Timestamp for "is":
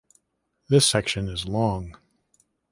1.29-1.45